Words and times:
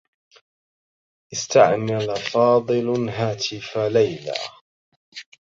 استعمل 1.33 2.15
فاضل 2.17 3.09
هاتف 3.09 3.77
ليلى. 3.77 4.33